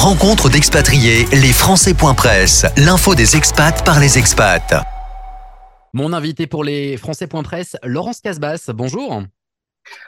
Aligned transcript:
Rencontre 0.00 0.48
d'expatriés, 0.48 1.24
les 1.32 1.52
Français.press, 1.52 2.66
l'info 2.76 3.16
des 3.16 3.36
expats 3.36 3.84
par 3.84 3.98
les 3.98 4.16
expats. 4.16 4.86
Mon 5.92 6.12
invité 6.12 6.46
pour 6.46 6.62
les 6.62 6.96
Français.press, 6.96 7.76
Laurence 7.82 8.20
Casbas. 8.20 8.70
Bonjour. 8.72 9.24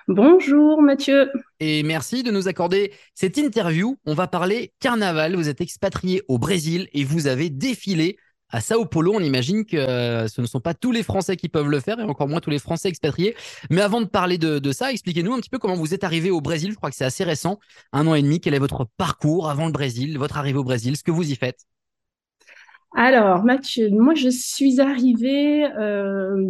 Bonjour 0.07 0.81
Mathieu. 0.81 1.29
Et 1.59 1.83
merci 1.83 2.23
de 2.23 2.31
nous 2.31 2.47
accorder 2.47 2.93
cette 3.17 3.37
interview. 3.37 3.99
On 4.07 4.15
va 4.15 4.29
parler 4.29 4.73
carnaval. 4.79 5.35
Vous 5.35 5.49
êtes 5.49 5.61
expatrié 5.61 6.23
au 6.29 6.39
Brésil 6.39 6.89
et 6.93 7.03
vous 7.03 7.27
avez 7.27 7.51
défilé 7.51 8.17
à 8.51 8.61
Sao 8.61 8.85
Paulo. 8.85 9.13
On 9.15 9.21
imagine 9.21 9.65
que 9.65 9.77
euh, 9.77 10.29
ce 10.29 10.41
ne 10.41 10.47
sont 10.47 10.61
pas 10.61 10.75
tous 10.75 10.93
les 10.93 11.03
Français 11.03 11.37
qui 11.37 11.49
peuvent 11.49 11.69
le 11.69 11.81
faire 11.81 11.99
et 12.01 12.05
encore 12.05 12.29
moins 12.29 12.41
tous 12.41 12.51
les 12.51 12.59
Français 12.59 12.89
expatriés. 12.89 13.35
Mais 13.71 13.81
avant 13.81 14.01
de 14.01 14.07
parler 14.07 14.39
de, 14.39 14.73
ça, 14.73 14.93
expliquez-nous 14.93 15.33
un 15.33 15.41
petit 15.41 15.51
peu 15.51 15.59
comment 15.59 15.75
vous 15.75 15.95
êtes 15.95 16.05
arrivé 16.05 16.31
au 16.31 16.41
Brésil. 16.41 16.71
Je 16.73 16.77
crois 16.77 16.91
que 16.91 16.97
c'est 16.97 17.05
assez 17.05 17.25
récent, 17.25 17.59
un 17.93 18.07
an 18.07 18.15
et 18.15 18.23
demi. 18.23 18.41
Quel 18.41 18.55
est 18.55 18.59
votre 18.59 18.87
parcours 18.97 19.51
avant 19.51 19.67
le 19.67 19.73
Brésil, 19.73 20.19
votre 20.19 20.37
arrivée 20.39 20.59
au 20.59 20.65
Brésil, 20.65 20.97
ce 20.97 21.03
que 21.03 21.11
vous 21.11 21.31
y 21.31 21.37
faites? 21.37 21.67
Alors, 22.93 23.45
Mathieu, 23.45 23.89
moi, 23.91 24.15
je 24.15 24.29
suis 24.29 24.81
arrivée 24.81 25.65
euh, 25.79 26.45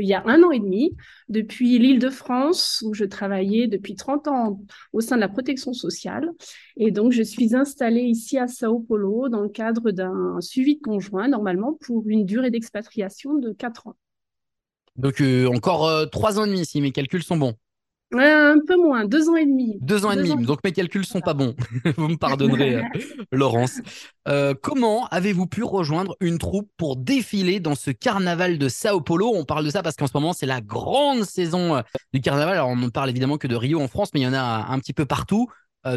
il 0.00 0.06
y 0.06 0.14
a 0.14 0.22
un 0.26 0.42
an 0.42 0.50
et 0.50 0.58
demi 0.58 0.96
depuis 1.28 1.78
l'île 1.78 1.98
de 1.98 2.08
France, 2.08 2.82
où 2.86 2.94
je 2.94 3.04
travaillais 3.04 3.66
depuis 3.66 3.94
30 3.94 4.28
ans 4.28 4.60
au 4.94 5.02
sein 5.02 5.16
de 5.16 5.20
la 5.20 5.28
protection 5.28 5.74
sociale. 5.74 6.30
Et 6.78 6.90
donc, 6.90 7.12
je 7.12 7.22
suis 7.22 7.54
installée 7.54 8.02
ici 8.02 8.38
à 8.38 8.48
Sao 8.48 8.80
Paulo 8.80 9.28
dans 9.28 9.42
le 9.42 9.50
cadre 9.50 9.90
d'un 9.90 10.40
suivi 10.40 10.76
de 10.76 10.80
conjoint, 10.80 11.28
normalement, 11.28 11.76
pour 11.82 12.02
une 12.08 12.24
durée 12.24 12.50
d'expatriation 12.50 13.34
de 13.34 13.52
4 13.52 13.88
ans. 13.88 13.96
Donc, 14.96 15.20
euh, 15.20 15.46
encore 15.48 15.86
euh, 15.86 16.06
ans 16.06 16.44
et 16.44 16.48
demi, 16.48 16.64
si 16.64 16.80
mes 16.80 16.92
calculs 16.92 17.22
sont 17.22 17.36
bons. 17.36 17.54
Un 18.16 18.58
peu 18.66 18.76
moins, 18.76 19.04
deux 19.04 19.28
ans 19.28 19.36
et 19.36 19.44
demi. 19.44 19.76
Deux 19.80 20.04
ans 20.04 20.12
et 20.12 20.16
demi, 20.16 20.44
donc 20.44 20.60
mes 20.64 20.72
calculs 20.72 21.04
sont 21.04 21.20
pas 21.20 21.34
bons. 21.34 21.54
vous 21.96 22.08
me 22.08 22.16
pardonnerez, 22.16 22.76
euh, 22.76 22.82
Laurence. 23.32 23.80
Euh, 24.28 24.54
comment 24.60 25.06
avez-vous 25.08 25.46
pu 25.46 25.64
rejoindre 25.64 26.16
une 26.20 26.38
troupe 26.38 26.70
pour 26.76 26.96
défiler 26.96 27.60
dans 27.60 27.74
ce 27.74 27.90
carnaval 27.90 28.58
de 28.58 28.68
Sao 28.68 29.00
Paulo? 29.00 29.32
On 29.34 29.44
parle 29.44 29.64
de 29.64 29.70
ça 29.70 29.82
parce 29.82 29.96
qu'en 29.96 30.06
ce 30.06 30.12
moment, 30.14 30.32
c'est 30.32 30.46
la 30.46 30.60
grande 30.60 31.24
saison 31.24 31.76
euh, 31.76 31.82
du 32.12 32.20
carnaval. 32.20 32.54
Alors, 32.54 32.68
on 32.68 32.76
ne 32.76 32.88
parle 32.88 33.10
évidemment 33.10 33.36
que 33.36 33.48
de 33.48 33.56
Rio 33.56 33.80
en 33.80 33.88
France, 33.88 34.10
mais 34.14 34.20
il 34.20 34.24
y 34.24 34.28
en 34.28 34.34
a 34.34 34.66
un 34.68 34.78
petit 34.78 34.92
peu 34.92 35.06
partout, 35.06 35.48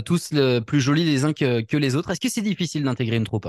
tous 0.04 0.34
plus 0.66 0.82
jolis 0.82 1.06
les 1.06 1.24
uns 1.24 1.32
que 1.34 1.78
les 1.78 1.96
autres. 1.96 2.10
Est-ce 2.10 2.20
que 2.20 2.30
c'est 2.30 2.42
difficile 2.42 2.84
d'intégrer 2.84 3.16
une 3.16 3.24
troupe? 3.24 3.48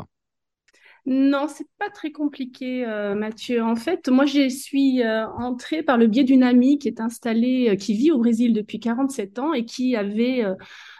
Non, 1.11 1.47
c'est 1.49 1.67
pas 1.79 1.89
très 1.89 2.13
compliqué, 2.13 2.85
euh, 2.87 3.15
Mathieu. 3.15 3.63
En 3.63 3.77
fait, 3.77 4.11
moi, 4.11 4.27
je 4.27 4.51
suis 4.51 5.03
euh, 5.03 5.27
entrée 5.27 5.83
par 5.83 5.97
le 5.97 6.07
biais 6.07 6.23
d'une 6.23 6.43
amie 6.43 6.79
qui 6.79 6.87
est 6.87 7.01
installée, 7.01 7.71
euh, 7.71 7.77
qui 7.77 7.95
vit 7.95 8.11
au 8.11 8.19
Brésil 8.19 8.53
depuis 8.53 8.79
47 8.79 9.39
ans 9.39 9.55
et 9.55 9.65
qui 9.65 9.97
avait, 9.97 10.45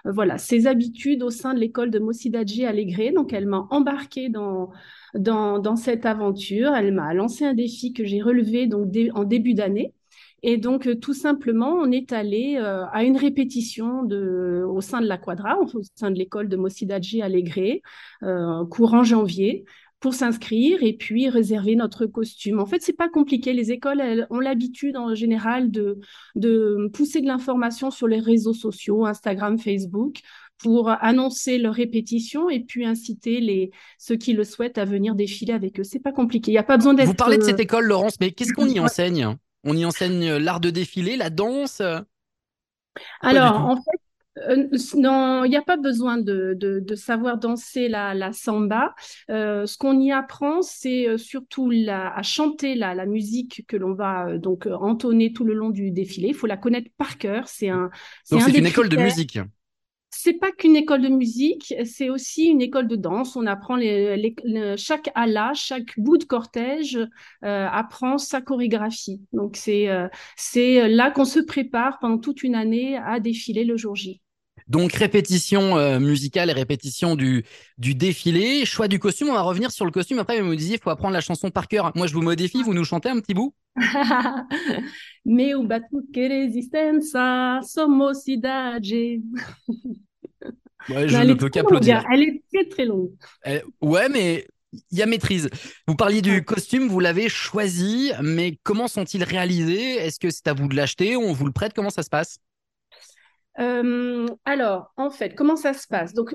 voilà, 0.07 0.39
ses 0.39 0.67
habitudes 0.67 1.23
au 1.23 1.29
sein 1.29 1.53
de 1.53 1.59
l'école 1.59 1.91
de 1.91 1.99
Mocidade 1.99 2.49
Alegre. 2.67 3.13
Donc, 3.15 3.35
elle 3.35 3.45
m'a 3.45 3.67
embarquée 3.69 4.31
dans, 4.31 4.71
dans, 5.15 5.77
cette 5.77 6.07
aventure. 6.07 6.75
Elle 6.75 6.95
m'a 6.95 7.13
lancé 7.13 7.45
un 7.45 7.53
défi 7.53 7.93
que 7.93 8.07
j'ai 8.07 8.23
relevé 8.23 8.67
donc 8.67 8.89
en 9.13 9.25
début 9.25 9.53
d'année. 9.53 9.93
Et 10.43 10.57
donc, 10.57 10.89
tout 11.01 11.15
simplement, 11.15 11.73
on 11.73 11.91
est 11.91 12.13
allé 12.13 12.57
à 12.57 13.05
une 13.05 13.19
répétition 13.19 14.05
de, 14.05 14.65
au 14.67 14.81
sein 14.81 15.03
de 15.03 15.07
la 15.07 15.19
Quadra, 15.19 15.59
au 15.61 15.67
sein 15.97 16.11
de 16.11 16.17
l'école 16.17 16.49
de 16.49 16.57
Mocidade 16.57 17.05
Alegre, 17.21 17.81
courant 18.71 19.03
janvier 19.03 19.67
pour 20.01 20.15
s'inscrire 20.15 20.83
et 20.83 20.93
puis 20.93 21.29
réserver 21.29 21.75
notre 21.75 22.07
costume. 22.07 22.61
En 22.61 22.67
fait, 22.67 22.83
c'est 22.83 22.97
pas 22.97 23.09
compliqué. 23.09 23.53
Les 23.53 23.73
écoles 23.73 24.01
elles, 24.01 24.27
ont 24.31 24.39
l'habitude 24.39 24.97
en 24.97 25.15
général 25.15 25.71
de, 25.71 25.99
de 26.37 26.89
pousser 26.93 27.21
de 27.21 27.27
l'information 27.27 27.91
sur 27.91 28.07
les 28.07 28.21
réseaux 28.21 28.55
sociaux, 28.55 29.07
Instagram, 29.07 29.59
Facebook, 29.59 30.21
pour 30.59 30.89
annoncer 30.89 31.59
leur 31.59 31.75
répétition 31.75 32.49
et 32.51 32.61
puis 32.61 32.85
inciter 32.85 33.41
les 33.41 33.71
ceux 33.99 34.17
qui 34.17 34.33
le 34.33 34.45
souhaitent 34.45 34.79
à 34.79 34.85
venir 34.85 35.15
défiler 35.15 35.53
avec 35.53 35.81
eux. 35.81 35.85
C'est 35.85 36.01
pas 36.01 36.13
compliqué. 36.13 36.53
Il 36.53 36.55
y 36.55 36.59
a 36.59 36.65
pas 36.65 36.77
besoin 36.77 36.95
d'être. 36.95 37.09
Vous 37.09 37.15
parlez 37.15 37.39
de 37.39 37.45
cette 37.45 37.61
école, 37.61 37.87
Laurence, 37.87 38.21
mais 38.21 38.33
qu'est-ce 38.33 38.53
qu'on 38.53 38.69
y 38.69 38.81
enseigne? 38.81 39.37
On 39.65 39.77
y 39.77 39.85
enseigne 39.85 40.37
l'art 40.37 40.61
de 40.61 40.71
défiler, 40.71 41.17
la 41.17 41.31
danse? 41.31 41.83
Alors, 43.21 43.57
en 43.57 43.77
fait, 43.77 44.01
euh, 44.49 44.69
non, 44.97 45.45
il 45.45 45.51
n'y 45.51 45.57
a 45.57 45.63
pas 45.63 45.77
besoin 45.77 46.19
de, 46.19 46.57
de, 46.59 46.95
savoir 46.95 47.39
danser 47.39 47.89
la, 47.89 48.15
la 48.15 48.33
samba. 48.33 48.95
Euh, 49.31 49.67
ce 49.67 49.77
qu'on 49.79 49.99
y 50.01 50.13
apprend, 50.13 50.63
c'est 50.63 51.09
euh, 51.09 51.17
surtout 51.17 51.71
la, 51.71 52.15
à 52.15 52.23
chanter 52.23 52.75
la, 52.75 52.95
la 52.95 53.07
musique 53.07 53.65
que 53.69 53.77
l'on 53.77 53.95
va 53.95 54.37
donc 54.39 54.67
entonner 54.67 55.33
tout 55.33 55.45
le 55.45 55.55
long 55.55 55.71
du 55.71 55.91
défilé. 55.91 56.29
Il 56.29 56.35
faut 56.35 56.47
la 56.47 56.57
connaître 56.57 56.91
par 56.97 57.19
cœur. 57.19 57.49
C'est 57.49 57.69
un. 57.69 57.91
Donc 58.31 58.43
c'est 58.43 58.59
une 58.59 58.67
école 58.67 58.89
de 58.89 58.97
musique. 58.97 59.39
C'est 60.11 60.33
pas 60.33 60.51
qu'une 60.51 60.75
école 60.75 61.03
de 61.03 61.09
musique, 61.09 61.75
c'est 61.85 62.09
aussi 62.09 62.47
une 62.47 62.63
école 62.63 62.89
de 62.89 62.97
danse. 62.97 63.37
On 63.37 63.47
apprend 63.47 63.77
les, 63.77 64.35
chaque 64.77 65.11
ala, 65.15 65.53
chaque 65.55 65.99
bout 65.99 66.17
de 66.17 66.25
cortège 66.25 66.99
apprend 67.43 68.17
sa 68.17 68.41
chorégraphie. 68.41 69.21
Donc 69.33 69.57
c'est 69.57 69.87
c'est 70.35 70.89
là 70.89 71.11
qu'on 71.11 71.27
se 71.27 71.41
prépare 71.41 71.99
pendant 72.01 72.19
toute 72.19 72.43
une 72.43 72.55
année 72.55 72.97
à 72.97 73.21
défiler 73.21 73.65
le 73.65 73.77
jour 73.77 73.95
J. 73.95 74.23
Donc 74.69 74.93
répétition 74.93 75.79
euh, 75.79 75.99
musicale 75.99 76.51
et 76.51 76.53
répétition 76.53 77.17
du, 77.17 77.45
du 77.79 77.95
défilé. 77.95 78.65
Choix 78.67 78.89
du 78.89 78.99
costume, 78.99 79.29
on 79.31 79.35
va 79.35 79.41
revenir 79.41 79.71
sur 79.71 79.85
le 79.85 79.91
costume. 79.91 80.19
Après, 80.19 80.41
vous 80.41 80.49
me 80.49 80.57
disiez, 80.57 80.77
il 80.77 80.81
faut 80.81 80.91
apprendre 80.91 81.15
la 81.15 81.21
chanson 81.21 81.51
par 81.51 81.69
cœur. 81.69 81.93
Moi, 81.95 82.07
je 82.07 82.15
vous 82.15 82.23
modifie, 82.23 82.63
vous 82.63 82.75
nous 82.75 82.85
chantez 82.85 83.09
un 83.09 83.21
petit 83.21 83.35
bout 83.35 83.55
Meu 85.25 85.63
batuque 85.63 86.15
resistenza, 86.17 87.61
somos. 87.63 88.25
Ouais, 90.89 91.07
je 91.07 91.19
ne 91.19 91.35
peux 91.35 91.51
qu'applaudir. 91.51 92.03
Elle 92.11 92.23
est 92.23 92.43
très 92.53 92.65
très 92.67 92.85
longue. 92.87 93.11
ouais, 93.83 94.09
mais 94.09 94.47
il 94.91 94.99
y 94.99 95.03
a 95.03 95.07
maîtrise. 95.07 95.51
Vous 95.87 95.97
parliez 95.97 96.23
du 96.23 96.45
costume, 96.45 96.89
vous 96.89 97.01
l'avez 97.01 97.29
choisi, 97.29 98.13
mais 98.23 98.59
comment 98.63 98.89
sont-ils 98.89 99.25
réalisés? 99.25 99.97
Est-ce 99.97 100.19
que 100.19 100.31
c'est 100.31 100.47
à 100.49 100.55
vous 100.55 100.69
de 100.69 100.75
l'acheter? 100.77 101.17
On 101.17 101.33
vous 101.33 101.47
le 101.47 101.53
prête? 101.53 101.73
Comment 101.75 101.91
ça 101.91 102.03
se 102.03 102.09
passe? 102.09 102.39
Euh, 103.61 104.27
alors, 104.45 104.93
en 104.97 105.11
fait, 105.11 105.35
comment 105.35 105.57
ça 105.57 105.73
se 105.73 105.87
passe? 105.87 106.15
Donc, 106.15 106.35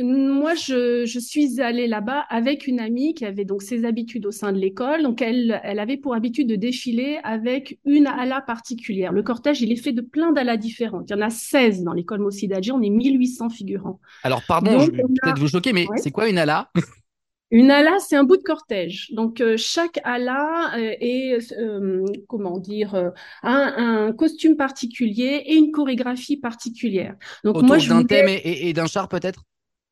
moi, 0.00 0.54
je, 0.54 1.18
suis 1.18 1.60
allée 1.60 1.88
là-bas 1.88 2.24
avec 2.28 2.66
une 2.66 2.80
amie 2.80 3.14
qui 3.14 3.24
avait 3.24 3.44
donc 3.44 3.62
ses 3.62 3.84
habitudes 3.84 4.26
au 4.26 4.30
sein 4.30 4.52
de 4.52 4.58
l'école. 4.58 5.02
Donc, 5.02 5.22
elle, 5.22 5.60
elle 5.64 5.78
avait 5.78 5.96
pour 5.96 6.14
habitude 6.14 6.48
de 6.48 6.56
défiler 6.56 7.18
avec 7.24 7.78
une 7.84 8.06
ala 8.06 8.40
particulière. 8.40 9.12
Le 9.12 9.22
cortège, 9.22 9.60
il 9.60 9.72
est 9.72 9.82
fait 9.82 9.92
de 9.92 10.02
plein 10.02 10.32
d'alas 10.32 10.56
différentes. 10.56 11.10
Il 11.10 11.14
y 11.14 11.16
en 11.16 11.22
a 11.22 11.30
16 11.30 11.82
dans 11.82 11.92
l'école 11.92 12.20
Mocidadji. 12.20 12.72
On 12.72 12.82
est 12.82 12.90
1800 12.90 13.50
figurants. 13.50 14.00
Alors, 14.22 14.42
pardon, 14.46 14.78
je 14.78 14.90
vais 14.90 15.02
peut-être 15.02 15.38
vous 15.38 15.48
choquer, 15.48 15.72
mais 15.72 15.86
c'est 15.96 16.10
quoi 16.10 16.28
une 16.28 16.38
ala? 16.38 16.70
Une 17.50 17.70
ala, 17.70 17.98
c'est 17.98 18.16
un 18.16 18.24
bout 18.24 18.36
de 18.36 18.42
cortège. 18.42 19.10
Donc 19.12 19.40
euh, 19.40 19.56
chaque 19.56 19.98
ala 20.04 20.72
euh, 20.76 20.94
est, 21.00 21.52
euh, 21.52 22.04
comment 22.28 22.58
dire, 22.58 22.94
un, 22.94 23.12
un, 23.42 24.12
costume 24.12 24.56
particulier 24.56 25.42
et 25.46 25.54
une 25.56 25.72
chorégraphie 25.72 26.36
particulière. 26.36 27.14
Donc 27.44 27.56
Autour 27.56 27.68
moi, 27.68 27.78
d'un 27.78 28.04
thème 28.04 28.28
et 28.28 28.72
d'un 28.72 28.86
char 28.86 29.08
peut-être? 29.08 29.44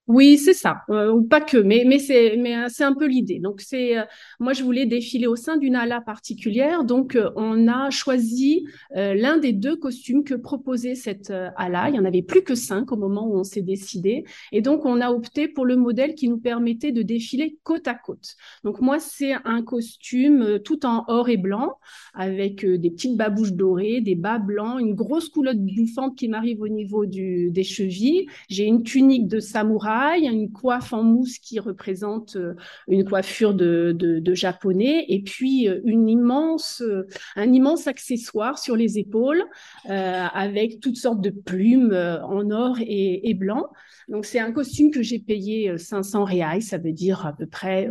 Oui, 0.08 0.38
c'est 0.38 0.54
ça, 0.54 0.82
euh, 0.88 1.10
ou 1.10 1.24
pas 1.24 1.40
que, 1.40 1.56
mais 1.56 1.82
mais 1.84 1.98
c'est 1.98 2.36
mais 2.36 2.56
euh, 2.56 2.66
c'est 2.68 2.84
un 2.84 2.94
peu 2.94 3.08
l'idée. 3.08 3.40
Donc 3.40 3.60
c'est 3.60 3.98
euh, 3.98 4.04
moi 4.38 4.52
je 4.52 4.62
voulais 4.62 4.86
défiler 4.86 5.26
au 5.26 5.34
sein 5.34 5.56
d'une 5.56 5.74
ala 5.74 6.00
particulière, 6.00 6.84
donc 6.84 7.18
on 7.34 7.66
a 7.66 7.90
choisi 7.90 8.66
l'un 8.94 9.38
des 9.38 9.52
deux 9.52 9.74
costumes 9.74 10.22
que 10.22 10.34
proposait 10.34 10.94
cette 10.94 11.32
ala. 11.56 11.88
Il 11.88 11.96
y 11.96 11.98
en 11.98 12.04
avait 12.04 12.22
plus 12.22 12.42
que 12.42 12.54
cinq 12.54 12.92
au 12.92 12.96
moment 12.96 13.26
où 13.26 13.36
on 13.36 13.42
s'est 13.42 13.62
décidé, 13.62 14.22
et 14.52 14.60
donc 14.60 14.86
on 14.86 15.00
a 15.00 15.10
opté 15.10 15.48
pour 15.48 15.66
le 15.66 15.74
modèle 15.74 16.14
qui 16.14 16.28
nous 16.28 16.38
permettait 16.38 16.92
de 16.92 17.02
défiler 17.02 17.58
côte 17.64 17.88
à 17.88 17.94
côte. 17.94 18.36
Donc 18.62 18.80
moi 18.80 19.00
c'est 19.00 19.34
un 19.44 19.62
costume 19.62 20.60
tout 20.64 20.86
en 20.86 21.04
or 21.08 21.28
et 21.30 21.36
blanc 21.36 21.78
avec 22.14 22.64
des 22.64 22.90
petites 22.92 23.16
babouches 23.16 23.54
dorées, 23.54 24.00
des 24.02 24.14
bas 24.14 24.38
blancs, 24.38 24.80
une 24.80 24.94
grosse 24.94 25.30
culotte 25.30 25.58
bouffante 25.58 26.16
qui 26.16 26.28
m'arrive 26.28 26.60
au 26.60 26.68
niveau 26.68 27.06
du 27.06 27.50
des 27.50 27.64
chevilles. 27.64 28.26
J'ai 28.48 28.66
une 28.66 28.84
tunique 28.84 29.26
de 29.26 29.40
samouraï 29.40 29.95
a 29.96 30.16
une 30.16 30.52
coiffe 30.52 30.92
en 30.92 31.02
mousse 31.02 31.38
qui 31.38 31.58
représente 31.58 32.36
euh, 32.36 32.54
une 32.88 33.04
coiffure 33.04 33.54
de, 33.54 34.34
japonais, 34.34 35.04
et 35.08 35.22
puis 35.22 35.68
euh, 35.68 35.80
euh, 35.86 37.02
un 37.36 37.52
immense 37.52 37.86
accessoire 37.86 38.58
sur 38.58 38.76
les 38.76 38.98
épaules 38.98 39.44
avec 39.84 40.80
toutes 40.80 40.96
sortes 40.96 41.20
de 41.20 41.30
plumes 41.30 41.92
en 41.92 42.50
or 42.50 42.76
et, 42.80 43.34
blanc. 43.34 43.66
Donc 44.08 44.24
c'est 44.24 44.38
un 44.38 44.52
costume 44.52 44.90
que 44.90 45.02
j'ai 45.02 45.18
payé 45.18 45.76
500 45.76 46.24
reais, 46.24 46.60
ça 46.60 46.78
veut 46.78 46.92
dire 46.92 47.26
à 47.26 47.32
peu 47.34 47.46
près 47.46 47.88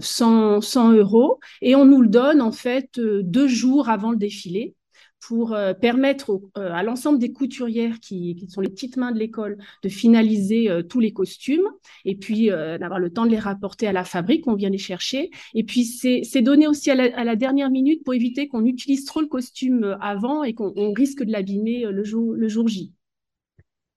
100, 0.00 0.60
100 0.60 0.92
euros, 0.92 1.40
et 1.62 1.74
on 1.74 1.84
nous 1.84 2.02
le 2.02 2.08
donne 2.08 2.40
en 2.40 2.52
fait 2.52 2.98
deux 2.98 3.48
jours 3.48 3.88
avant 3.88 4.10
le 4.10 4.16
défilé 4.16 4.74
pour 5.20 5.54
euh, 5.54 5.74
permettre 5.74 6.40
euh, 6.56 6.72
à 6.72 6.82
l'ensemble 6.82 7.18
des 7.18 7.32
couturières 7.32 7.98
qui, 8.00 8.46
sont 8.48 8.60
les 8.60 8.68
petites 8.68 8.96
mains 8.96 9.12
de 9.12 9.18
l'école 9.18 9.58
de 9.82 9.88
finaliser 9.88 10.70
euh, 10.70 10.82
tous 10.82 11.00
les 11.00 11.12
costumes 11.12 11.66
et 12.04 12.16
puis 12.16 12.46
d'avoir 12.46 12.98
le 12.98 13.12
temps 13.12 13.26
de 13.26 13.30
les 13.30 13.38
rapporter 13.38 13.86
à 13.86 13.92
la 13.92 14.04
fabrique, 14.04 14.46
on 14.46 14.54
vient 14.54 14.70
les 14.70 14.78
chercher. 14.78 15.30
Et 15.54 15.64
puis 15.64 15.84
c'est 15.84 16.42
donné 16.42 16.66
aussi 16.66 16.90
à 16.90 16.94
la, 16.94 17.36
dernière 17.36 17.70
minute 17.70 18.04
pour 18.04 18.14
éviter 18.14 18.48
qu'on 18.48 18.64
utilise 18.64 19.04
trop 19.04 19.20
le 19.20 19.26
costume 19.26 19.96
avant 20.00 20.44
et 20.44 20.54
qu'on 20.54 20.92
risque 20.92 21.22
de 21.22 21.32
l'abîmer 21.32 21.84
le 21.90 22.04
jour, 22.04 22.34
le 22.34 22.48
jour 22.48 22.68
J. 22.68 22.92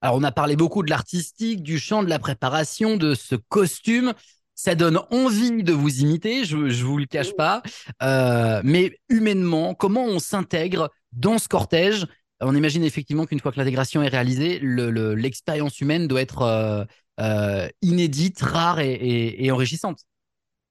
Alors, 0.02 0.16
on 0.16 0.22
a 0.22 0.32
parlé 0.32 0.56
beaucoup 0.56 0.82
de 0.82 0.90
l'artistique, 0.90 1.62
du 1.62 1.78
chant, 1.78 2.02
de 2.02 2.08
la 2.08 2.18
préparation, 2.18 2.96
de 2.96 3.14
ce 3.14 3.34
costume. 3.34 4.14
Ça 4.62 4.74
donne 4.74 5.00
envie 5.10 5.62
de 5.62 5.72
vous 5.72 6.00
imiter, 6.00 6.44
je, 6.44 6.68
je 6.68 6.84
vous 6.84 6.98
le 6.98 7.06
cache 7.06 7.34
pas. 7.34 7.62
Euh, 8.02 8.60
mais 8.62 8.94
humainement, 9.08 9.72
comment 9.72 10.04
on 10.04 10.18
s'intègre 10.18 10.90
dans 11.12 11.38
ce 11.38 11.48
cortège? 11.48 12.06
On 12.42 12.54
imagine 12.54 12.84
effectivement 12.84 13.24
qu'une 13.24 13.40
fois 13.40 13.52
que 13.52 13.58
l'intégration 13.58 14.02
est 14.02 14.08
réalisée, 14.08 14.58
l'expérience 14.60 15.80
le, 15.80 15.84
humaine 15.84 16.08
doit 16.08 16.20
être 16.20 16.42
euh, 16.42 16.84
euh, 17.20 17.68
inédite, 17.80 18.42
rare 18.42 18.80
et 18.80 19.50
enrichissante. 19.50 20.00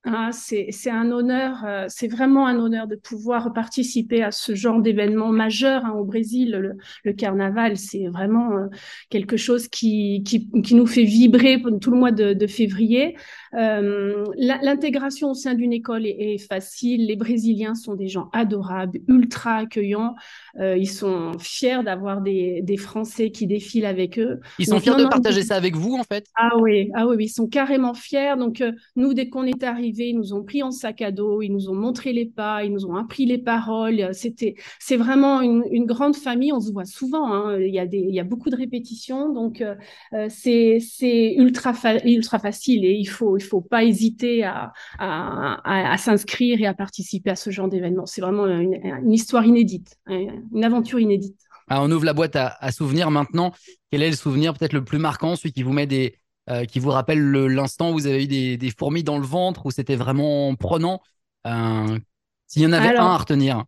Ah, 0.05 0.29
c'est 0.31 0.89
un 0.89 1.11
honneur, 1.11 1.65
euh, 1.65 1.85
c'est 1.89 2.07
vraiment 2.07 2.47
un 2.47 2.57
honneur 2.57 2.87
de 2.87 2.95
pouvoir 2.95 3.51
participer 3.51 4.23
à 4.23 4.31
ce 4.31 4.55
genre 4.55 4.81
d'événement 4.81 5.27
majeur 5.27 5.83
hein, 5.83 5.91
au 5.91 6.05
Brésil. 6.05 6.51
Le, 6.51 6.77
le 7.03 7.11
carnaval, 7.11 7.75
c'est 7.75 8.07
vraiment 8.07 8.53
euh, 8.53 8.67
quelque 9.09 9.35
chose 9.35 9.67
qui, 9.67 10.23
qui, 10.25 10.49
qui, 10.63 10.75
nous 10.75 10.87
fait 10.87 11.03
vibrer 11.03 11.61
tout 11.81 11.91
le 11.91 11.97
mois 11.97 12.11
de, 12.11 12.31
de 12.31 12.47
février. 12.47 13.17
Euh, 13.55 14.23
L'intégration 14.37 15.31
au 15.31 15.33
sein 15.33 15.53
d'une 15.53 15.73
école 15.73 16.05
est, 16.05 16.15
est, 16.17 16.47
facile. 16.47 17.05
Les 17.05 17.17
Brésiliens 17.17 17.75
sont 17.75 17.95
des 17.95 18.07
gens 18.07 18.29
adorables, 18.31 18.99
ultra 19.09 19.55
accueillants. 19.55 20.15
Ils 20.57 20.89
sont 20.89 21.37
fiers 21.39 21.83
d'avoir 21.83 22.21
des, 22.21 22.61
des, 22.63 22.77
Français 22.77 23.31
qui 23.31 23.47
défilent 23.47 23.85
avec 23.85 24.17
eux. 24.17 24.39
Ils 24.59 24.67
sont 24.67 24.79
fiers 24.79 24.95
de 24.95 25.05
partager 25.07 25.41
ça 25.41 25.55
avec 25.55 25.75
vous, 25.75 25.95
en 25.95 26.03
fait? 26.03 26.25
Ah 26.35 26.57
oui, 26.59 26.89
ah 26.95 27.05
oui, 27.05 27.25
ils 27.25 27.29
sont 27.29 27.47
carrément 27.47 27.93
fiers. 27.93 28.35
Donc, 28.37 28.63
nous, 28.95 29.13
dès 29.13 29.27
qu'on 29.27 29.43
est 29.43 29.63
arrivé, 29.63 29.88
ils 29.97 30.15
nous 30.15 30.33
ont 30.33 30.43
pris 30.43 30.63
en 30.63 30.71
sac 30.71 31.01
à 31.01 31.11
dos, 31.11 31.41
ils 31.41 31.51
nous 31.51 31.69
ont 31.69 31.75
montré 31.75 32.13
les 32.13 32.25
pas, 32.25 32.63
ils 32.63 32.71
nous 32.71 32.85
ont 32.85 32.95
appris 32.95 33.25
les 33.25 33.37
paroles. 33.37 34.09
C'était, 34.13 34.55
c'est 34.79 34.97
vraiment 34.97 35.41
une, 35.41 35.85
grande 35.85 36.15
famille. 36.15 36.53
On 36.53 36.59
se 36.59 36.71
voit 36.71 36.85
souvent. 36.85 37.33
Hein. 37.33 37.59
Il 37.59 37.73
y 37.73 37.79
a 37.79 37.85
des, 37.85 37.97
il 37.97 38.13
y 38.13 38.19
a 38.19 38.23
beaucoup 38.23 38.49
de 38.49 38.55
répétitions, 38.55 39.33
donc 39.33 39.61
euh, 39.61 39.75
euh 40.13 40.27
c'est, 40.29 40.79
c'est 40.79 41.33
ultra, 41.35 41.73
ultra 42.05 42.39
facile 42.39 42.85
et 42.85 42.93
il 42.93 43.05
faut, 43.05 43.37
il 43.37 43.43
faut 43.43 43.61
pas 43.61 43.83
hésiter 43.83 44.43
à, 44.43 44.73
à, 44.99 45.97
s'inscrire 45.97 46.61
et 46.61 46.65
à 46.65 46.73
participer 46.73 47.31
à 47.31 47.35
ce 47.35 47.49
genre 47.49 47.67
d'événement. 47.67 48.05
C'est 48.05 48.21
vraiment 48.21 48.45
une, 48.47 49.11
histoire 49.11 49.45
inédite, 49.45 49.97
hein, 50.07 50.27
une 50.53 50.63
aventure 50.63 50.99
inédite. 50.99 51.39
Alors 51.67 51.83
on 51.83 51.91
ouvre 51.91 52.05
la 52.05 52.13
boîte 52.13 52.35
à, 52.35 52.55
à 52.59 52.71
souvenirs 52.71 53.11
maintenant. 53.11 53.53
Quel 53.91 54.03
est 54.03 54.09
le 54.09 54.15
souvenir 54.15 54.53
peut-être 54.53 54.73
le 54.73 54.83
plus 54.83 54.99
marquant, 54.99 55.35
celui 55.35 55.51
qui 55.51 55.63
vous 55.63 55.73
met 55.73 55.87
des 55.87 56.19
euh, 56.49 56.65
qui 56.65 56.79
vous 56.79 56.89
rappelle 56.89 57.19
l'instant 57.31 57.91
où 57.91 57.93
vous 57.93 58.07
avez 58.07 58.23
eu 58.23 58.27
des, 58.27 58.57
des, 58.57 58.71
fourmis 58.71 59.03
dans 59.03 59.17
le 59.17 59.25
ventre, 59.25 59.65
où 59.65 59.71
c'était 59.71 59.95
vraiment 59.95 60.55
prenant. 60.55 61.01
Euh, 61.45 61.99
S'il 62.47 62.63
y 62.63 62.65
en 62.65 62.73
avait 62.73 62.89
Alors, 62.89 63.03
un 63.03 63.13
à 63.13 63.17
retenir. 63.17 63.65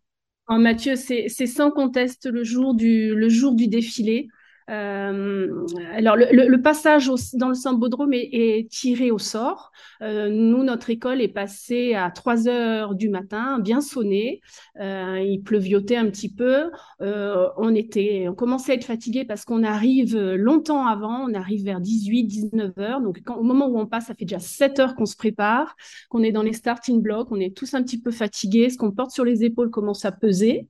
Mathieu, 0.49 0.95
c'est 0.95 1.29
sans 1.45 1.71
conteste 1.71 2.25
le 2.25 2.43
jour 2.43 2.73
du, 2.73 3.15
le 3.15 3.29
jour 3.29 3.53
du 3.53 3.67
défilé. 3.67 4.27
Euh, 4.71 5.65
alors, 5.93 6.15
le, 6.15 6.61
passage 6.61 7.11
dans 7.33 7.49
le 7.49 7.55
Sambodrome 7.55 8.13
est, 8.13 8.29
est, 8.31 8.69
tiré 8.69 9.11
au 9.11 9.17
sort. 9.17 9.71
Euh, 10.01 10.29
nous, 10.29 10.63
notre 10.63 10.89
école 10.89 11.21
est 11.21 11.27
passée 11.27 11.93
à 11.93 12.09
3 12.09 12.47
heures 12.47 12.95
du 12.95 13.09
matin, 13.09 13.59
bien 13.59 13.81
sonné. 13.81 14.41
Euh, 14.79 15.19
il 15.19 15.41
pleuviotait 15.43 15.97
un 15.97 16.05
petit 16.05 16.33
peu. 16.33 16.71
On 16.99 17.75
était, 17.75 18.27
on 18.29 18.35
commençait 18.35 18.71
à 18.71 18.75
être 18.75 18.85
fatigué 18.85 19.25
parce 19.25 19.43
qu'on 19.43 19.63
arrive 19.63 20.17
longtemps 20.17 20.85
avant. 20.85 21.27
On 21.29 21.33
arrive 21.33 21.65
vers 21.65 21.81
18, 21.81 22.23
19 22.23 22.77
heures. 22.79 23.01
Donc, 23.01 23.19
au 23.35 23.43
moment 23.43 23.67
où 23.67 23.77
on 23.77 23.87
passe, 23.87 24.07
ça 24.07 24.15
fait 24.15 24.25
déjà 24.25 24.39
7 24.39 24.79
heures 24.79 24.95
qu'on 24.95 25.05
se 25.05 25.17
prépare, 25.17 25.75
qu'on 26.09 26.23
est 26.23 26.31
dans 26.31 26.43
les 26.43 26.53
starting 26.53 27.01
blocks. 27.01 27.27
On 27.31 27.39
est 27.39 27.55
tous 27.55 27.73
un 27.73 27.83
petit 27.83 27.99
peu 27.99 28.11
fatigués. 28.11 28.69
Ce 28.69 28.77
qu'on 28.77 28.91
porte 28.91 29.11
sur 29.11 29.25
les 29.25 29.43
épaules 29.43 29.69
commence 29.69 30.05
à 30.05 30.11
peser. 30.11 30.67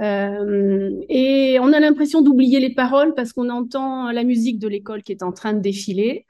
Euh, 0.00 0.90
et 1.08 1.58
on 1.60 1.72
a 1.72 1.80
l'impression 1.80 2.22
d'oublier 2.22 2.60
les 2.60 2.74
paroles 2.74 3.14
parce 3.14 3.32
qu'on 3.32 3.50
entend 3.50 4.10
la 4.10 4.24
musique 4.24 4.58
de 4.58 4.68
l'école 4.68 5.02
qui 5.02 5.12
est 5.12 5.22
en 5.22 5.32
train 5.32 5.52
de 5.52 5.60
défiler. 5.60 6.26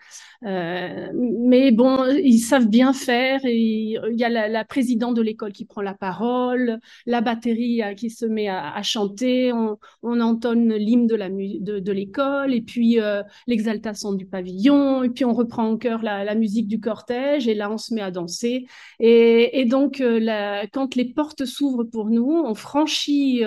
Euh, 0.47 1.11
mais 1.15 1.71
bon, 1.71 2.05
ils 2.23 2.39
savent 2.39 2.69
bien 2.69 2.93
faire. 2.93 3.41
Il 3.45 4.01
y 4.17 4.25
a 4.25 4.29
la, 4.29 4.65
présidente 4.65 5.15
de 5.15 5.23
l'école 5.23 5.53
qui 5.53 5.65
prend 5.65 5.83
la 5.83 5.95
parole, 5.95 6.81
la 7.07 7.21
batterie 7.21 7.83
euh, 7.83 7.95
qui 7.95 8.09
se 8.11 8.25
met 8.25 8.49
à, 8.49 8.83
chanter, 8.83 9.53
on, 9.53 9.79
on 10.03 10.21
entonne 10.21 10.75
l'hymne 10.75 11.07
de, 11.07 11.93
l'école, 11.93 12.55
et 12.55 12.63
puis 12.63 13.01
euh, 13.01 13.23
l'exaltation 13.47 14.13
du 14.13 14.27
pavillon, 14.27 15.03
et 15.03 15.11
puis 15.11 15.25
on 15.25 15.33
reprend 15.33 15.69
en 15.69 15.77
chœur 15.77 16.03
la, 16.03 16.35
musique 16.35 16.69
du 16.69 16.81
cortège, 16.81 17.49
et 17.49 17.55
là 17.55 17.71
on 17.71 17.79
se 17.79 17.93
met 17.93 18.01
à 18.01 18.11
danser. 18.11 18.67
Et, 18.99 19.65
donc, 19.67 20.03
quand 20.73 20.95
les 20.95 21.05
portes 21.13 21.45
s'ouvrent 21.45 21.85
pour 21.85 22.07
nous, 22.09 22.43
on 22.45 22.55
franchit 22.55 23.43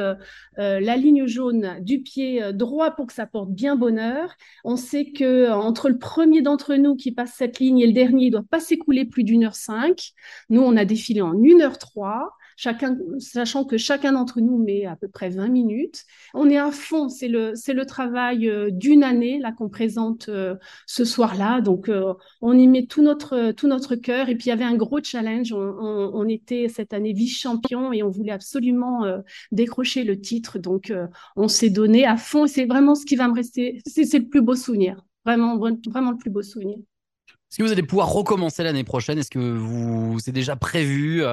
la 0.57 0.97
ligne 0.97 1.25
jaune 1.25 1.77
du 1.81 2.01
pied 2.01 2.53
droit 2.53 2.91
pour 2.91 3.07
que 3.07 3.13
ça 3.13 3.25
porte 3.25 3.49
bien 3.49 3.75
bonheur. 3.75 4.35
On 4.63 4.75
sait 4.75 5.11
que 5.11 5.49
entre 5.51 5.89
le 5.89 5.97
premier 5.97 6.41
d'entre 6.41 6.75
nous 6.75 6.83
nous 6.83 6.95
qui 6.95 7.11
passe 7.11 7.33
cette 7.33 7.59
ligne 7.59 7.79
et 7.79 7.87
le 7.87 7.93
dernier, 7.93 8.25
il 8.25 8.31
doit 8.31 8.43
pas 8.47 8.59
s'écouler 8.59 9.05
plus 9.05 9.23
d'une 9.23 9.45
heure 9.45 9.55
cinq. 9.55 10.11
Nous, 10.49 10.61
on 10.61 10.77
a 10.77 10.85
défilé 10.85 11.21
en 11.21 11.41
une 11.41 11.61
heure 11.61 11.79
trois. 11.79 12.35
Chacun, 12.55 12.97
sachant 13.19 13.65
que 13.65 13.77
chacun 13.77 14.13
d'entre 14.13 14.41
nous 14.41 14.57
met 14.57 14.85
à 14.85 14.95
peu 14.95 15.07
près 15.07 15.29
20 15.29 15.47
minutes. 15.49 16.03
On 16.33 16.49
est 16.49 16.57
à 16.57 16.71
fond, 16.71 17.09
c'est 17.09 17.27
le, 17.27 17.53
le 17.67 17.85
travail 17.85 18.47
euh, 18.47 18.69
d'une 18.71 19.03
année 19.03 19.41
qu'on 19.57 19.69
présente 19.69 20.29
euh, 20.29 20.55
ce 20.85 21.05
soir-là. 21.05 21.61
Donc 21.61 21.89
euh, 21.89 22.13
on 22.41 22.57
y 22.57 22.67
met 22.67 22.85
tout 22.85 23.01
notre, 23.01 23.51
tout 23.51 23.67
notre 23.67 23.95
cœur. 23.95 24.29
Et 24.29 24.35
puis 24.35 24.45
il 24.47 24.49
y 24.49 24.53
avait 24.53 24.63
un 24.63 24.75
gros 24.75 24.99
challenge. 25.03 25.53
On, 25.53 26.23
était 26.27 26.69
cette 26.69 26.93
année 26.93 27.11
vice-champion 27.11 27.91
et 27.91 28.01
on 28.01 28.09
voulait 28.09 28.31
absolument 28.31 29.03
décrocher 29.51 30.05
le 30.05 30.19
titre. 30.19 30.57
Donc 30.57 30.91
on 31.35 31.49
s'est 31.49 31.69
donné 31.69 32.05
à 32.05 32.15
fond. 32.15 32.47
C'est 32.47 32.65
vraiment 32.65 32.95
ce 32.95 33.05
qui 33.05 33.17
va 33.17 33.27
me 33.27 33.33
rester. 33.33 33.81
C'est, 33.85 34.17
le 34.17 34.27
plus 34.29 34.41
beau 34.41 34.55
souvenir. 34.55 35.03
Vraiment, 35.25 35.57
vraiment 35.57 36.11
le 36.11 36.17
plus 36.17 36.29
beau 36.29 36.41
souvenir. 36.41 36.77
Est-ce 36.77 37.57
que 37.57 37.63
vous 37.63 37.71
allez 37.71 37.83
pouvoir 37.83 38.11
recommencer 38.11 38.63
l'année 38.63 38.85
prochaine? 38.85 39.19
Est-ce 39.19 39.29
que 39.29 39.39
vous 39.39 40.17
c'est 40.19 40.31
déjà 40.31 40.55
prévu. 40.55 41.23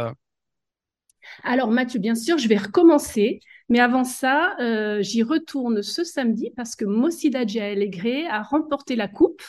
Alors 1.43 1.71
Mathieu, 1.71 2.01
bien 2.01 2.15
sûr, 2.15 2.39
je 2.39 2.49
vais 2.49 2.57
recommencer, 2.57 3.41
mais 3.69 3.81
avant 3.81 4.05
ça, 4.05 4.57
euh, 4.61 5.03
j'y 5.03 5.23
retourne 5.23 5.83
ce 5.83 6.05
samedi 6.05 6.51
parce 6.57 6.77
que 6.77 6.85
Mossida 6.85 7.41
Alegre 7.41 8.29
a 8.31 8.43
remporté 8.43 8.97
la 8.97 9.09
coupe. 9.09 9.43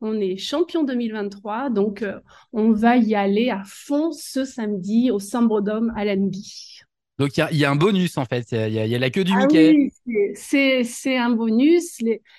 On 0.00 0.20
est 0.20 0.36
champion 0.36 0.82
2023, 0.82 1.70
donc 1.70 2.02
euh, 2.02 2.18
on 2.52 2.72
va 2.72 2.96
y 2.96 3.14
aller 3.14 3.50
à 3.50 3.62
fond 3.64 4.12
ce 4.12 4.44
samedi 4.44 5.10
au 5.10 5.18
Sambrodome 5.18 5.92
à 5.96 6.04
l'Anby. 6.04 6.80
Donc 7.18 7.38
il 7.38 7.46
y, 7.50 7.56
y 7.58 7.64
a, 7.64 7.70
un 7.70 7.76
bonus 7.76 8.18
en 8.18 8.26
fait, 8.26 8.52
il 8.52 8.68
y, 8.68 8.74
y, 8.74 8.94
a 8.94 8.98
la 8.98 9.10
queue 9.10 9.24
du 9.24 9.32
ah 9.34 9.46
Mickey. 9.46 9.90
Oui, 10.06 10.34
c'est 10.34 11.16
un 11.16 11.30
bonus. 11.30 11.98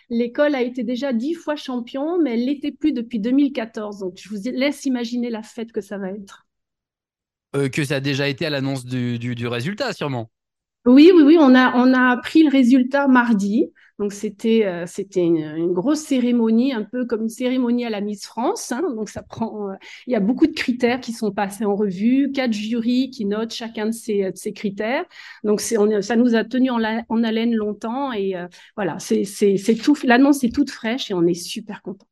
L'école 0.09 0.53
a 0.53 0.61
été 0.61 0.83
déjà 0.83 1.13
dix 1.13 1.33
fois 1.33 1.55
champion, 1.55 2.21
mais 2.21 2.35
elle 2.35 2.45
l'était 2.45 2.71
plus 2.71 2.93
depuis 2.93 3.19
2014. 3.19 3.99
Donc 3.99 4.13
je 4.17 4.29
vous 4.29 4.37
laisse 4.51 4.85
imaginer 4.85 5.31
la 5.31 5.41
fête 5.41 5.71
que 5.71 5.81
ça 5.81 5.97
va 5.97 6.11
être. 6.11 6.46
Euh, 7.55 7.69
que 7.69 7.83
ça 7.85 7.95
a 7.95 7.99
déjà 7.99 8.27
été 8.27 8.45
à 8.45 8.49
l'annonce 8.49 8.85
du, 8.85 9.17
du, 9.17 9.47
résultat, 9.47 9.93
sûrement. 9.93 10.29
Oui, 10.85 11.11
oui, 11.15 11.23
oui, 11.23 11.37
on 11.39 11.55
a, 11.55 11.75
on 11.75 11.93
a 11.93 12.11
appris 12.11 12.43
le 12.43 12.49
résultat 12.49 13.07
mardi. 13.07 13.71
Donc 13.99 14.13
c'était 14.13 14.63
euh, 14.65 14.85
c'était 14.85 15.23
une, 15.23 15.73
grosse 15.73 16.01
cérémonie, 16.01 16.71
un 16.71 16.83
peu 16.83 17.05
comme 17.05 17.23
une 17.23 17.29
cérémonie 17.29 17.83
à 17.83 17.89
la 17.89 17.99
Miss 17.99 18.25
France. 18.25 18.71
Hein. 18.71 18.83
Donc 18.95 19.09
ça 19.09 19.23
prend, 19.23 19.71
euh, 19.71 19.73
il 20.05 20.13
y 20.13 20.15
a 20.15 20.19
beaucoup 20.19 20.45
de 20.45 20.53
critères 20.53 20.99
qui 20.99 21.13
sont 21.13 21.31
passés 21.31 21.65
en 21.65 21.75
revue, 21.75 22.31
quatre 22.31 22.53
jurys 22.53 23.09
qui 23.09 23.25
notent 23.25 23.53
chacun 23.53 23.87
de 23.87 23.91
ces, 23.91 24.31
de 24.31 24.37
ces 24.37 24.53
critères. 24.53 25.03
Donc 25.43 25.61
c'est 25.61 25.77
on, 25.79 26.01
ça 26.01 26.15
nous 26.15 26.35
a 26.35 26.43
tenu 26.43 26.69
en, 26.69 26.79
en 27.09 27.23
haleine 27.23 27.55
longtemps 27.55 28.13
et 28.13 28.35
voilà, 28.75 28.99
c'est 28.99 29.23
c'est 29.23 29.57
c'est 29.57 29.75
tout, 29.75 29.97
l'annonce 30.03 30.43
est 30.43 30.53
toute 30.53 30.69
fraîche 30.69 31.09
et 31.09 31.15
on 31.15 31.25
est 31.25 31.33
super 31.33 31.81
content. 31.81 32.06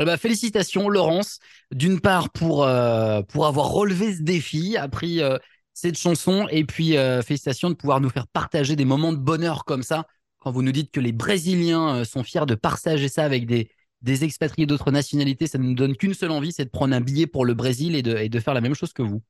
Eh 0.00 0.04
ben, 0.06 0.16
félicitations 0.16 0.88
Laurence, 0.88 1.40
d'une 1.72 2.00
part 2.00 2.30
pour 2.30 2.64
euh, 2.64 3.20
pour 3.22 3.46
avoir 3.46 3.68
relevé 3.68 4.14
ce 4.14 4.22
défi, 4.22 4.76
appris 4.78 5.20
euh, 5.20 5.36
cette 5.74 5.98
chanson 5.98 6.48
et 6.50 6.64
puis 6.64 6.96
euh, 6.96 7.20
félicitations 7.20 7.68
de 7.68 7.74
pouvoir 7.74 8.00
nous 8.00 8.08
faire 8.08 8.26
partager 8.26 8.76
des 8.76 8.86
moments 8.86 9.12
de 9.12 9.18
bonheur 9.18 9.64
comme 9.64 9.82
ça 9.82 10.06
quand 10.38 10.50
vous 10.52 10.62
nous 10.62 10.72
dites 10.72 10.90
que 10.90 11.00
les 11.00 11.12
Brésiliens 11.12 12.02
sont 12.04 12.22
fiers 12.22 12.46
de 12.46 12.54
partager 12.54 13.08
ça 13.08 13.24
avec 13.24 13.46
des 13.46 13.70
des 14.00 14.24
expatriés 14.24 14.64
d'autres 14.64 14.90
nationalités, 14.90 15.46
ça 15.46 15.58
ne 15.58 15.64
nous 15.64 15.74
donne 15.74 15.94
qu'une 15.94 16.14
seule 16.14 16.30
envie, 16.30 16.52
c'est 16.52 16.64
de 16.64 16.70
prendre 16.70 16.94
un 16.94 17.02
billet 17.02 17.26
pour 17.26 17.44
le 17.44 17.52
Brésil 17.52 17.94
et 17.94 18.00
de 18.00 18.16
et 18.16 18.30
de 18.30 18.40
faire 18.40 18.54
la 18.54 18.62
même 18.62 18.74
chose 18.74 18.94
que 18.94 19.02
vous. 19.02 19.20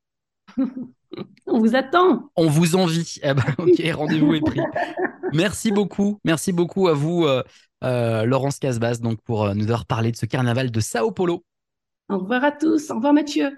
On 1.47 1.59
vous 1.59 1.75
attend. 1.75 2.31
On 2.37 2.47
vous 2.47 2.77
envie. 2.77 3.17
Eh 3.25 3.35
ben, 3.35 3.43
ok, 3.59 3.83
rendez-vous 3.93 4.35
est 4.35 4.41
pris. 4.41 4.61
Merci 5.33 5.71
beaucoup, 5.71 6.19
merci 6.25 6.53
beaucoup 6.53 6.89
à 6.89 6.93
vous. 6.93 7.25
Euh, 7.25 7.43
euh, 7.85 8.25
Laurence 8.25 8.59
Casbas, 8.59 8.97
donc 8.97 9.21
pour 9.23 9.45
euh, 9.45 9.55
nous 9.55 9.65
avoir 9.65 9.87
parlé 9.87 10.13
de 10.13 10.17
ce 10.17 10.27
carnaval 10.27 10.71
de 10.71 10.81
Sao 10.81 11.11
Paulo. 11.11 11.45
Au 12.09 12.19
revoir 12.19 12.45
à 12.45 12.53
tous. 12.53 12.91
Au 12.91 12.97
revoir 12.97 13.13
Mathieu. 13.13 13.57